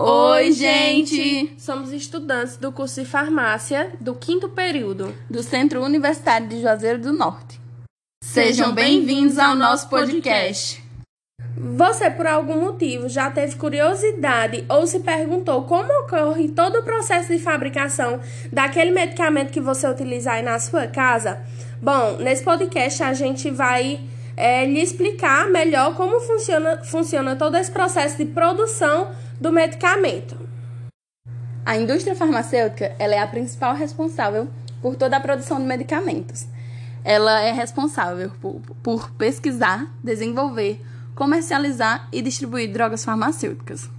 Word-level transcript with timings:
Oi, 0.00 0.52
gente! 0.52 1.52
Somos 1.58 1.90
estudantes 1.90 2.56
do 2.56 2.70
curso 2.70 3.02
de 3.02 3.06
farmácia 3.08 3.90
do 4.00 4.14
quinto 4.14 4.48
período 4.48 5.12
do 5.28 5.42
Centro 5.42 5.82
Universitário 5.82 6.46
de 6.46 6.60
Juazeiro 6.60 7.00
do 7.00 7.12
Norte. 7.12 7.60
Sejam 8.22 8.72
bem-vindos 8.72 9.40
ao 9.40 9.56
nosso 9.56 9.88
podcast. 9.88 10.80
Você, 11.56 12.08
por 12.10 12.28
algum 12.28 12.60
motivo, 12.60 13.08
já 13.08 13.28
teve 13.28 13.56
curiosidade 13.56 14.64
ou 14.68 14.86
se 14.86 15.00
perguntou 15.00 15.64
como 15.64 15.92
ocorre 16.04 16.48
todo 16.48 16.78
o 16.78 16.84
processo 16.84 17.32
de 17.32 17.40
fabricação 17.40 18.20
daquele 18.52 18.92
medicamento 18.92 19.50
que 19.50 19.60
você 19.60 19.88
utiliza 19.88 20.30
aí 20.30 20.44
na 20.44 20.60
sua 20.60 20.86
casa? 20.86 21.44
Bom, 21.82 22.18
nesse 22.18 22.44
podcast 22.44 23.02
a 23.02 23.12
gente 23.12 23.50
vai 23.50 23.98
é, 24.38 24.64
lhe 24.64 24.80
explicar 24.80 25.48
melhor 25.50 25.96
como 25.96 26.20
funciona, 26.20 26.84
funciona 26.84 27.34
todo 27.34 27.56
esse 27.56 27.72
processo 27.72 28.16
de 28.16 28.24
produção 28.24 29.10
do 29.40 29.50
medicamento. 29.50 30.38
A 31.66 31.76
indústria 31.76 32.14
farmacêutica 32.14 32.94
ela 33.00 33.16
é 33.16 33.18
a 33.18 33.26
principal 33.26 33.74
responsável 33.74 34.48
por 34.80 34.94
toda 34.94 35.16
a 35.16 35.20
produção 35.20 35.58
de 35.58 35.66
medicamentos. 35.66 36.46
Ela 37.04 37.40
é 37.40 37.50
responsável 37.50 38.30
por, 38.40 38.60
por 38.80 39.10
pesquisar, 39.10 39.92
desenvolver, 40.04 40.80
comercializar 41.16 42.08
e 42.12 42.22
distribuir 42.22 42.72
drogas 42.72 43.04
farmacêuticas. 43.04 43.90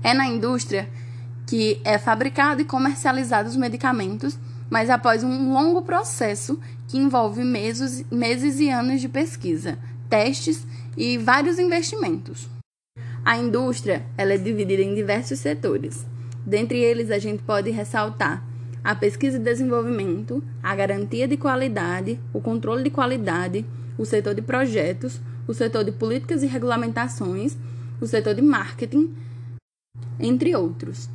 É 0.00 0.14
na 0.14 0.28
indústria 0.28 0.88
que 1.44 1.80
é 1.84 1.98
fabricado 1.98 2.62
e 2.62 2.64
comercializado 2.64 3.48
os 3.48 3.56
medicamentos, 3.56 4.38
mas 4.70 4.90
após 4.90 5.24
um 5.24 5.52
longo 5.52 5.82
processo 5.82 6.58
que 6.86 6.98
envolve 6.98 7.44
meses, 7.44 8.04
meses 8.10 8.58
e 8.60 8.70
anos 8.70 9.00
de 9.00 9.08
pesquisa, 9.08 9.78
testes 10.08 10.66
e 10.96 11.18
vários 11.18 11.58
investimentos. 11.58 12.48
A 13.24 13.36
indústria 13.36 14.04
ela 14.16 14.32
é 14.32 14.38
dividida 14.38 14.82
em 14.82 14.94
diversos 14.94 15.38
setores. 15.38 16.06
Dentre 16.46 16.78
eles, 16.78 17.10
a 17.10 17.18
gente 17.18 17.42
pode 17.42 17.70
ressaltar 17.70 18.42
a 18.82 18.94
pesquisa 18.94 19.36
e 19.36 19.40
desenvolvimento, 19.40 20.42
a 20.62 20.74
garantia 20.74 21.28
de 21.28 21.36
qualidade, 21.36 22.18
o 22.32 22.40
controle 22.40 22.82
de 22.82 22.90
qualidade, 22.90 23.66
o 23.98 24.04
setor 24.06 24.34
de 24.34 24.40
projetos, 24.40 25.20
o 25.46 25.52
setor 25.52 25.84
de 25.84 25.92
políticas 25.92 26.42
e 26.42 26.46
regulamentações, 26.46 27.56
o 28.00 28.06
setor 28.06 28.34
de 28.34 28.42
marketing, 28.42 29.14
entre 30.18 30.54
outros. 30.54 31.10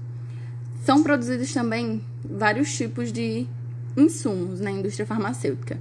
São 0.84 1.02
produzidos 1.02 1.54
também 1.54 2.04
vários 2.26 2.76
tipos 2.76 3.10
de 3.10 3.48
insumos 3.96 4.60
na 4.60 4.70
indústria 4.70 5.06
farmacêutica. 5.06 5.78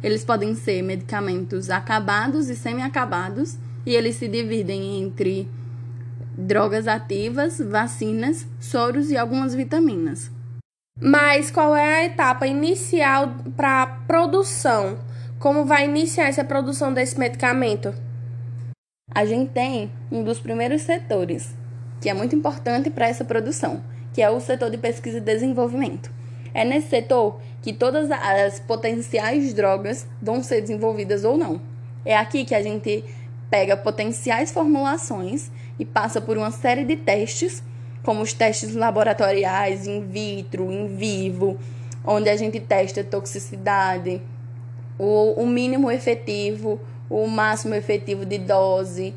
Eles 0.00 0.24
podem 0.24 0.54
ser 0.54 0.80
medicamentos 0.80 1.70
acabados 1.70 2.48
e 2.48 2.54
semi-acabados, 2.54 3.56
e 3.84 3.94
eles 3.96 4.14
se 4.14 4.28
dividem 4.28 5.02
entre 5.02 5.48
drogas 6.38 6.86
ativas, 6.86 7.58
vacinas, 7.58 8.46
soros 8.60 9.10
e 9.10 9.16
algumas 9.16 9.56
vitaminas. 9.56 10.30
Mas 11.00 11.50
qual 11.50 11.74
é 11.74 11.96
a 11.96 12.04
etapa 12.04 12.46
inicial 12.46 13.34
para 13.56 13.82
a 13.82 13.86
produção? 13.86 15.00
Como 15.40 15.64
vai 15.64 15.86
iniciar 15.86 16.28
essa 16.28 16.44
produção 16.44 16.94
desse 16.94 17.18
medicamento? 17.18 17.92
A 19.12 19.24
gente 19.24 19.50
tem 19.50 19.90
um 20.12 20.22
dos 20.22 20.38
primeiros 20.38 20.82
setores, 20.82 21.52
que 22.00 22.08
é 22.08 22.14
muito 22.14 22.36
importante 22.36 22.88
para 22.88 23.08
essa 23.08 23.24
produção, 23.24 23.82
que 24.14 24.22
é 24.22 24.30
o 24.30 24.40
setor 24.40 24.70
de 24.70 24.78
pesquisa 24.78 25.18
e 25.18 25.20
desenvolvimento. 25.20 26.10
É 26.54 26.64
nesse 26.64 26.88
setor 26.88 27.40
que 27.60 27.72
todas 27.72 28.10
as 28.10 28.60
potenciais 28.60 29.52
drogas 29.52 30.06
vão 30.22 30.42
ser 30.42 30.60
desenvolvidas 30.60 31.24
ou 31.24 31.36
não. 31.36 31.60
É 32.04 32.16
aqui 32.16 32.44
que 32.44 32.54
a 32.54 32.62
gente 32.62 33.04
pega 33.50 33.76
potenciais 33.76 34.52
formulações 34.52 35.50
e 35.78 35.84
passa 35.84 36.20
por 36.20 36.38
uma 36.38 36.52
série 36.52 36.84
de 36.84 36.96
testes, 36.96 37.62
como 38.04 38.22
os 38.22 38.32
testes 38.32 38.74
laboratoriais, 38.74 39.86
in 39.86 40.06
vitro, 40.06 40.70
in 40.70 40.94
vivo, 40.94 41.58
onde 42.04 42.28
a 42.28 42.36
gente 42.36 42.60
testa 42.60 43.02
toxicidade, 43.02 44.22
o, 44.96 45.42
o 45.42 45.46
mínimo 45.46 45.90
efetivo, 45.90 46.80
o 47.10 47.26
máximo 47.26 47.74
efetivo 47.74 48.24
de 48.24 48.38
dose. 48.38 49.12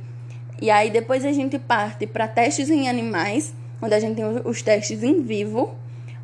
E 0.60 0.72
aí 0.72 0.90
depois 0.90 1.24
a 1.24 1.32
gente 1.32 1.60
parte 1.60 2.08
para 2.08 2.28
testes 2.28 2.70
em 2.70 2.90
animais, 2.90 3.54
onde 3.82 3.94
a 3.94 4.00
gente 4.00 4.16
tem 4.16 4.26
os 4.26 4.62
testes 4.62 5.04
em 5.04 5.22
vivo, 5.22 5.76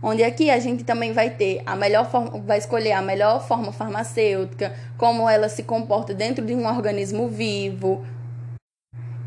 onde 0.01 0.23
aqui 0.23 0.49
a 0.49 0.59
gente 0.59 0.83
também 0.83 1.13
vai 1.13 1.29
ter 1.29 1.61
a 1.65 1.75
melhor 1.75 2.09
forma, 2.09 2.39
vai 2.39 2.57
escolher 2.57 2.91
a 2.91 3.01
melhor 3.01 3.45
forma 3.47 3.71
farmacêutica, 3.71 4.73
como 4.97 5.29
ela 5.29 5.47
se 5.49 5.63
comporta 5.63 6.13
dentro 6.13 6.45
de 6.45 6.53
um 6.53 6.67
organismo 6.67 7.27
vivo, 7.27 8.05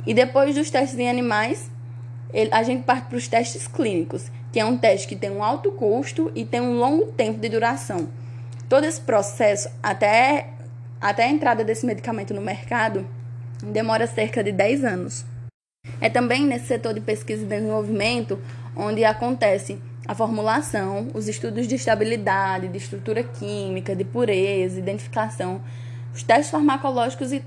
e 0.07 0.15
depois 0.15 0.55
dos 0.55 0.71
testes 0.71 0.97
em 0.99 1.11
animais, 1.11 1.69
a 2.53 2.63
gente 2.63 2.85
parte 2.85 3.09
para 3.09 3.19
os 3.19 3.27
testes 3.27 3.67
clínicos, 3.67 4.31
que 4.53 4.61
é 4.61 4.65
um 4.65 4.79
teste 4.79 5.09
que 5.09 5.17
tem 5.17 5.31
um 5.31 5.43
alto 5.43 5.73
custo 5.73 6.31
e 6.35 6.45
tem 6.45 6.61
um 6.61 6.79
longo 6.79 7.07
tempo 7.07 7.41
de 7.41 7.49
duração. 7.49 8.09
Todo 8.69 8.85
esse 8.85 9.01
processo, 9.01 9.69
até, 9.83 10.51
até 11.01 11.25
a 11.25 11.29
entrada 11.29 11.65
desse 11.65 11.85
medicamento 11.85 12.33
no 12.33 12.41
mercado, 12.41 13.07
demora 13.61 14.07
cerca 14.07 14.45
de 14.45 14.53
10 14.53 14.85
anos. 14.85 15.25
É 16.01 16.09
também 16.09 16.47
nesse 16.47 16.67
setor 16.67 16.95
de 16.95 17.01
pesquisa 17.01 17.43
e 17.43 17.47
desenvolvimento 17.47 18.39
onde 18.77 19.05
acontece 19.05 19.81
a 20.07 20.15
formulação, 20.15 21.09
os 21.15 21.27
estudos 21.27 21.67
de 21.67 21.75
estabilidade, 21.75 22.69
de 22.69 22.79
estrutura 22.79 23.23
química, 23.23 23.97
de 23.97 24.05
pureza, 24.05 24.79
identificação, 24.79 25.61
os 26.15 26.23
testes 26.23 26.51
farmacológicos 26.51 27.33
e, 27.33 27.43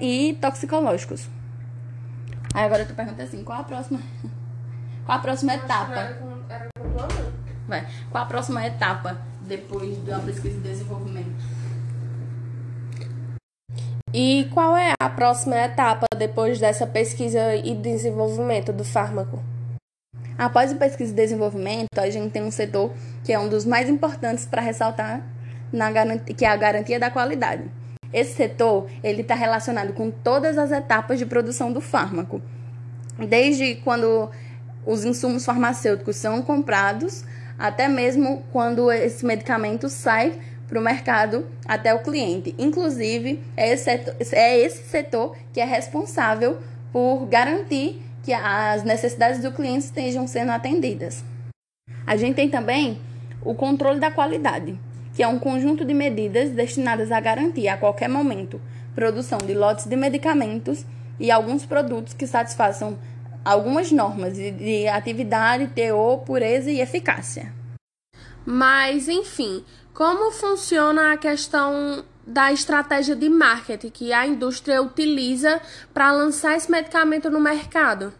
e 0.00 0.34
toxicológicos. 0.40 1.28
Aí 2.52 2.64
agora 2.64 2.84
tu 2.84 2.94
pergunta 2.94 3.22
assim, 3.22 3.42
qual 3.42 3.60
a 3.60 3.64
próxima. 3.64 4.00
Qual 5.04 5.18
a 5.18 5.20
próxima 5.20 5.54
etapa? 5.54 5.98
Era 6.48 6.68
Vai. 7.66 7.86
Qual 8.08 8.22
a 8.22 8.26
próxima 8.26 8.64
etapa 8.64 9.20
depois 9.40 9.98
da 10.04 10.20
pesquisa 10.20 10.56
e 10.58 10.60
desenvolvimento? 10.60 11.42
E 14.14 14.46
qual 14.52 14.76
é 14.76 14.92
a 15.00 15.08
próxima 15.08 15.56
etapa 15.56 16.04
depois 16.18 16.60
dessa 16.60 16.86
pesquisa 16.86 17.54
e 17.54 17.74
desenvolvimento 17.74 18.70
do 18.70 18.84
fármaco? 18.84 19.42
Após 20.36 20.70
a 20.70 20.74
pesquisa 20.74 21.12
e 21.12 21.16
desenvolvimento, 21.16 21.98
a 21.98 22.10
gente 22.10 22.30
tem 22.30 22.42
um 22.42 22.50
setor 22.50 22.92
que 23.24 23.32
é 23.32 23.38
um 23.38 23.48
dos 23.48 23.64
mais 23.64 23.88
importantes 23.88 24.44
para 24.44 24.60
ressaltar, 24.60 25.26
na 25.72 25.90
que 26.18 26.44
é 26.44 26.48
a 26.48 26.56
garantia 26.56 27.00
da 27.00 27.10
qualidade. 27.10 27.64
Esse 28.12 28.34
setor 28.34 28.86
ele 29.02 29.22
está 29.22 29.34
relacionado 29.34 29.94
com 29.94 30.10
todas 30.10 30.58
as 30.58 30.70
etapas 30.70 31.18
de 31.18 31.24
produção 31.24 31.72
do 31.72 31.80
fármaco, 31.80 32.42
desde 33.18 33.76
quando 33.76 34.30
os 34.84 35.06
insumos 35.06 35.42
farmacêuticos 35.46 36.16
são 36.16 36.42
comprados 36.42 37.24
até 37.58 37.86
mesmo 37.86 38.42
quando 38.50 38.90
esse 38.90 39.24
medicamento 39.24 39.88
sai 39.88 40.38
para 40.72 40.80
o 40.80 40.82
mercado 40.82 41.46
até 41.68 41.92
o 41.92 41.98
cliente. 41.98 42.54
Inclusive, 42.58 43.38
é 43.54 43.74
esse, 43.74 43.84
setor, 43.84 44.16
é 44.32 44.58
esse 44.58 44.82
setor 44.84 45.36
que 45.52 45.60
é 45.60 45.66
responsável 45.66 46.56
por 46.90 47.26
garantir 47.26 48.00
que 48.22 48.32
as 48.32 48.82
necessidades 48.82 49.42
do 49.42 49.52
cliente 49.52 49.84
estejam 49.84 50.26
sendo 50.26 50.50
atendidas. 50.50 51.22
A 52.06 52.16
gente 52.16 52.36
tem 52.36 52.48
também 52.48 52.98
o 53.44 53.54
controle 53.54 54.00
da 54.00 54.10
qualidade 54.10 54.78
que 55.14 55.22
é 55.22 55.28
um 55.28 55.38
conjunto 55.38 55.84
de 55.84 55.92
medidas 55.92 56.48
destinadas 56.52 57.12
a 57.12 57.20
garantir 57.20 57.68
a 57.68 57.76
qualquer 57.76 58.08
momento 58.08 58.58
produção 58.94 59.36
de 59.36 59.52
lotes 59.52 59.84
de 59.84 59.94
medicamentos 59.94 60.86
e 61.20 61.30
alguns 61.30 61.66
produtos 61.66 62.14
que 62.14 62.26
satisfaçam 62.26 62.98
algumas 63.44 63.92
normas 63.92 64.36
de 64.36 64.88
atividade, 64.88 65.66
teor, 65.68 66.20
pureza 66.20 66.70
e 66.70 66.80
eficácia. 66.80 67.52
Mas, 68.44 69.08
enfim, 69.08 69.64
como 69.94 70.30
funciona 70.32 71.12
a 71.12 71.16
questão 71.16 72.04
da 72.26 72.52
estratégia 72.52 73.14
de 73.14 73.28
marketing 73.28 73.90
que 73.90 74.12
a 74.12 74.26
indústria 74.26 74.80
utiliza 74.80 75.60
para 75.92 76.12
lançar 76.12 76.56
esse 76.56 76.70
medicamento 76.70 77.30
no 77.30 77.40
mercado? 77.40 78.12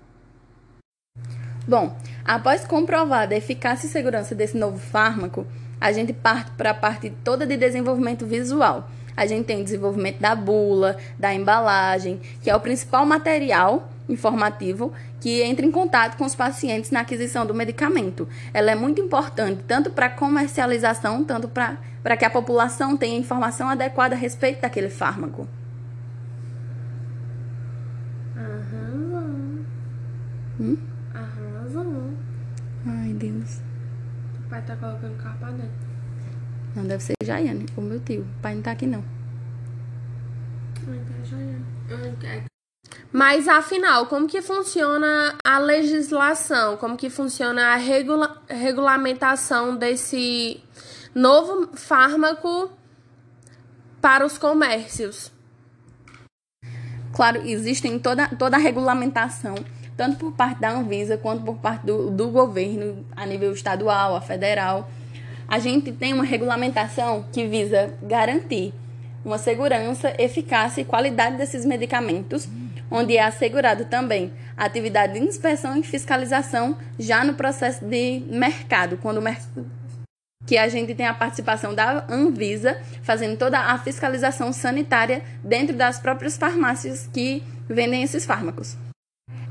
Bom, 1.67 1.97
após 2.25 2.67
comprovada 2.67 3.35
a 3.35 3.39
eficácia 3.39 3.87
e 3.87 3.91
segurança 3.91 4.35
desse 4.35 4.57
novo 4.57 4.79
fármaco, 4.79 5.47
a 5.81 5.93
gente 5.93 6.13
parte 6.13 6.51
para 6.53 6.71
a 6.71 6.75
parte 6.75 7.11
toda 7.25 7.47
de 7.47 7.57
desenvolvimento 7.57 8.27
visual. 8.27 8.89
A 9.17 9.27
gente 9.27 9.47
tem 9.47 9.61
o 9.61 9.65
desenvolvimento 9.65 10.19
da 10.19 10.35
bula, 10.35 10.97
da 11.19 11.33
embalagem, 11.33 12.21
que 12.43 12.51
é 12.51 12.57
o 12.57 12.61
principal 12.61 13.07
material 13.07 13.92
informativo 14.09 14.93
que 15.21 15.43
entra 15.43 15.65
em 15.65 15.71
contato 15.71 16.17
com 16.17 16.25
os 16.25 16.35
pacientes 16.35 16.91
na 16.91 17.01
aquisição 17.01 17.47
do 17.47 17.55
medicamento. 17.55 18.29
Ela 18.53 18.73
é 18.73 18.75
muito 18.75 19.01
importante 19.01 19.63
tanto 19.67 19.91
para 19.91 20.09
comercialização, 20.09 21.25
tanto 21.25 21.49
para 21.49 22.17
que 22.17 22.25
a 22.25 22.31
população 22.31 22.97
tenha 22.97 23.19
informação 23.19 23.69
adequada 23.69 24.15
a 24.15 24.19
respeito 24.19 24.61
daquele 24.63 24.91
fármaco. 24.91 25.49
Aham. 28.37 29.65
Hum? 30.61 30.77
Arrasou. 31.15 32.11
Ai, 32.87 33.13
Deus 33.13 33.61
pai 34.53 34.63
tá 34.67 34.77
colocando 34.77 35.17
carro 35.17 35.39
pra 35.39 35.51
dentro. 35.51 35.71
Não, 36.77 36.85
deve 36.85 37.03
ser 37.03 37.15
Jaiane, 37.25 37.65
o 37.75 37.81
meu 37.81 37.99
tio. 38.01 38.21
O 38.21 38.43
pai 38.43 38.55
não 38.55 38.63
tá 38.63 38.73
aqui, 38.73 38.87
não. 38.87 39.03
Ai, 40.87 41.01
tá 41.07 41.25
Jaiane. 41.25 42.52
Mas 43.13 43.47
afinal, 43.47 44.07
como 44.07 44.27
que 44.27 44.41
funciona 44.41 45.37
a 45.45 45.59
legislação? 45.59 46.79
Como 46.79 46.97
que 46.97 47.11
funciona 47.11 47.75
a 47.75 47.77
regula 47.77 48.43
regulamentação 48.49 49.77
desse 49.77 50.63
novo 51.15 51.77
fármaco 51.77 52.71
para 54.01 54.25
os 54.25 54.39
comércios? 54.39 55.31
Claro, 57.15 57.47
existem 57.47 57.99
toda, 57.99 58.29
toda 58.29 58.57
a 58.57 58.61
regulamentação, 58.61 59.55
tanto 59.95 60.17
por 60.17 60.33
parte 60.33 60.61
da 60.61 60.71
Anvisa 60.71 61.19
quanto 61.19 61.45
por 61.45 61.59
parte 61.59 61.85
do, 61.85 62.11
do 62.11 62.29
governo, 62.31 63.05
a 63.15 63.27
nível 63.27 63.53
estadual, 63.53 64.17
a 64.17 64.23
federal. 64.23 64.91
A 65.47 65.59
gente 65.59 65.93
tem 65.93 66.15
uma 66.15 66.25
regulamentação 66.25 67.27
que 67.31 67.47
visa 67.47 67.95
garantir 68.03 68.73
uma 69.23 69.37
segurança, 69.37 70.15
eficácia 70.19 70.81
e 70.81 70.85
qualidade 70.85 71.37
desses 71.37 71.67
medicamentos, 71.67 72.49
onde 72.93 73.17
é 73.17 73.25
assegurado 73.25 73.87
também 73.87 74.33
atividade 74.57 75.15
de 75.15 75.19
inspeção 75.19 75.77
e 75.77 75.83
fiscalização 75.83 76.77
já 76.99 77.25
no 77.25 77.35
processo 77.35 77.85
de 77.85 78.23
mercado, 78.29 78.99
quando 78.99 79.17
o 79.17 79.23
mercado 79.23 79.67
que 80.45 80.59
a 80.59 80.69
gente 80.69 80.93
tem 80.95 81.07
a 81.07 81.15
participação 81.15 81.73
da 81.73 82.05
Anvisa 82.11 82.77
fazendo 83.05 83.39
toda 83.39 83.61
a 83.61 83.79
fiscalização 83.79 84.53
sanitária 84.53 85.23
dentro 85.43 85.75
das 85.75 86.01
próprias 86.01 86.37
farmácias 86.37 87.09
que 87.13 87.43
vendem 87.69 88.03
esses 88.03 88.27
fármacos. 88.27 88.77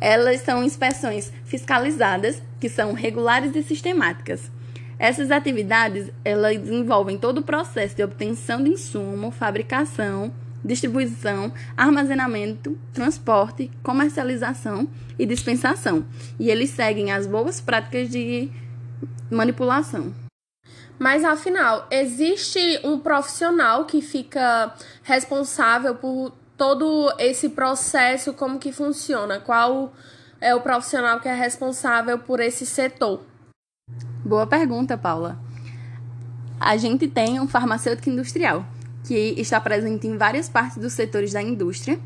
Elas 0.02 0.42
são 0.42 0.64
inspeções 0.64 1.32
fiscalizadas, 1.46 2.42
que 2.60 2.68
são 2.68 2.92
regulares 2.92 3.56
e 3.56 3.64
sistemáticas. 3.64 4.52
Essas 5.00 5.32
atividades, 5.32 6.12
elas 6.26 6.58
envolvem 6.68 7.18
todo 7.18 7.38
o 7.38 7.44
processo 7.44 7.96
de 7.96 8.04
obtenção 8.04 8.62
de 8.62 8.72
insumo, 8.72 9.32
fabricação, 9.32 10.34
distribuição, 10.64 11.52
armazenamento, 11.76 12.78
transporte, 12.94 13.72
comercialização 13.84 14.88
e 15.18 15.26
dispensação. 15.26 16.06
E 16.40 16.50
eles 16.50 16.70
seguem 16.70 17.12
as 17.12 17.28
boas 17.28 17.60
práticas 17.60 18.10
de 18.10 18.50
manipulação. 19.30 20.14
Mas 21.00 21.24
afinal, 21.24 21.88
existe 21.90 22.80
um 22.84 23.00
profissional 23.00 23.86
que 23.86 24.02
fica 24.02 24.74
responsável 25.02 25.96
por 25.96 26.32
todo 26.56 27.12
esse 27.18 27.50
processo, 27.50 28.34
como 28.34 28.60
que 28.60 28.72
funciona? 28.72 29.40
Qual 29.40 29.94
é 30.40 30.54
o 30.54 30.62
profissional 30.62 31.20
que 31.20 31.28
é 31.28 31.34
responsável 31.34 32.20
por 32.20 32.40
esse 32.40 32.68
setor? 32.68 33.22
Boa 34.24 34.46
pergunta, 34.46 34.96
Paula. 34.96 35.40
A 36.60 36.78
gente 36.78 37.08
tem 37.08 37.40
um 37.40 37.48
farmacêutico 37.48 38.08
industrial 38.12 38.64
que 39.04 39.36
está 39.38 39.60
presente 39.60 40.08
em 40.08 40.18
várias 40.18 40.48
partes 40.50 40.78
dos 40.78 40.94
setores 40.94 41.34
da 41.34 41.42
indústria. 41.42 42.00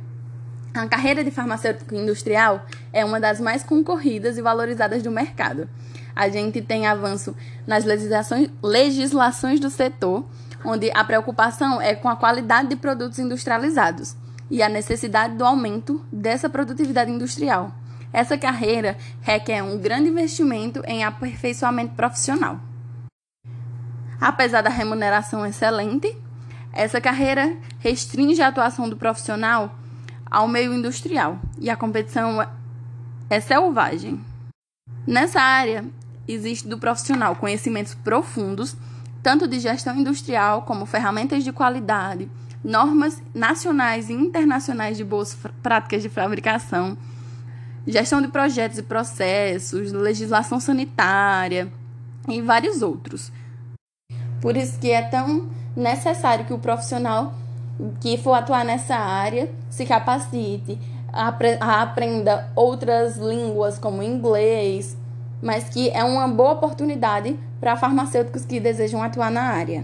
A 0.74 0.88
carreira 0.88 1.24
de 1.24 1.31
farmacêutico 1.31 1.95
industrial 1.95 2.65
é 2.92 3.06
uma 3.06 3.19
das 3.19 3.39
mais 3.39 3.63
concorridas 3.63 4.38
e 4.38 4.42
valorizadas 4.42 5.01
do 5.01 5.12
mercado 5.12 5.69
a 6.15 6.30
gente 6.30 6.62
tem 6.62 6.88
avanço 6.88 7.36
nas 7.68 7.83
legislações, 7.83 8.50
legislações 8.63 9.59
do 9.59 9.69
setor, 9.69 10.25
onde 10.63 10.89
a 10.92 11.03
preocupação 11.03 11.81
é 11.81 11.94
com 11.94 12.07
a 12.07 12.15
qualidade 12.15 12.69
de 12.69 12.75
produtos 12.75 13.19
industrializados 13.19 14.15
e 14.50 14.63
a 14.63 14.69
necessidade 14.69 15.36
do 15.36 15.44
aumento 15.44 16.03
dessa 16.12 16.50
produtividade 16.50 17.12
industrial. 17.12 17.71
Essa 18.13 18.38
carreira 18.38 18.98
requer 19.21 19.62
um 19.62 19.77
grande 19.77 20.09
investimento 20.09 20.81
em 20.88 21.03
aperfeiçoamento 21.03 21.95
profissional. 21.95 22.62
Apesar 24.21 24.62
da 24.62 24.69
remuneração 24.69 25.45
excelente, 25.45 26.15
essa 26.75 27.00
carreira 27.00 27.56
restringe 27.80 28.42
a 28.42 28.50
atuação 28.50 28.89
do 28.89 28.98
profissional 28.98 29.74
ao 30.30 30.45
meio 30.45 30.74
industrial 30.74 31.39
e 31.57 31.69
a 31.69 31.77
competição 31.77 32.45
é 33.30 33.39
selvagem. 33.39 34.19
Nessa 35.07 35.39
área, 35.39 35.86
existe 36.27 36.68
do 36.68 36.77
profissional 36.77 37.38
conhecimentos 37.38 37.95
profundos, 37.95 38.75
tanto 39.24 39.48
de 39.48 39.60
gestão 39.60 39.95
industrial 39.95 40.63
como 40.63 40.86
ferramentas 40.86 41.45
de 41.45 41.54
qualidade, 41.54 42.30
normas 42.62 43.24
nacionais 43.33 44.10
e 44.10 44.13
internacionais 44.13 44.98
de 44.98 45.04
boas 45.04 45.38
práticas 45.63 46.01
de 46.01 46.10
fabricação, 46.10 46.98
gestão 47.88 48.22
de 48.22 48.27
projetos 48.27 48.80
e 48.80 48.83
processos, 48.83 49.94
legislação 49.94 50.60
sanitária 50.60 51.72
e 52.27 52.42
vários 52.42 52.81
outros. 52.81 53.31
Por 54.42 54.57
isso 54.57 54.77
que 54.80 54.92
é 54.92 55.01
tão 55.04 55.50
necessário 55.75 56.45
que 56.45 56.54
o 56.54 56.60
profissional 56.60 57.33
que 58.00 58.18
for 58.18 58.33
atuar 58.33 58.63
nessa 58.63 58.95
área 58.95 59.50
se 59.69 59.86
capacite, 59.86 60.80
aprenda 61.60 62.50
outras 62.56 63.18
línguas 63.18 63.77
como 63.77 64.04
inglês, 64.04 64.98
mas 65.42 65.69
que 65.69 65.89
é 65.89 66.04
uma 66.04 66.27
boa 66.27 66.54
oportunidade 66.54 67.38
para 67.60 67.75
farmacêuticos 67.75 68.45
que 68.45 68.60
desejam 68.60 69.01
atuar 69.01 69.31
na 69.31 69.44
área. 69.44 69.83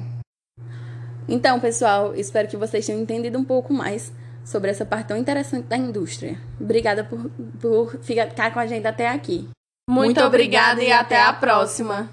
Então, 1.27 1.59
pessoal, 1.59 2.13
espero 2.15 2.47
que 2.47 2.57
vocês 2.57 2.85
tenham 2.85 3.01
entendido 3.01 3.37
um 3.37 3.43
pouco 3.43 3.73
mais 3.73 4.11
sobre 4.43 4.71
essa 4.71 4.85
parte 4.85 5.07
tão 5.07 5.17
interessante 5.17 5.67
da 5.67 5.77
indústria. 5.77 6.37
Obrigada 6.59 7.03
por, 7.03 7.29
por 7.59 7.99
ficar 8.01 8.51
com 8.51 8.59
a 8.59 8.67
gente 8.67 8.87
até 8.87 9.07
aqui. 9.07 9.47
Muito, 9.89 10.05
Muito 10.05 10.21
obrigada 10.21 10.81
e 10.81 10.91
até 10.91 11.21
a 11.21 11.33
próxima. 11.33 12.09